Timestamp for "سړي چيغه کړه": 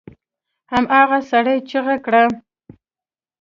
1.29-2.23